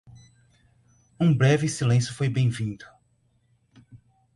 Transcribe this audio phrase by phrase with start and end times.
[1.19, 2.83] Um breve silêncio foi bem-vindo.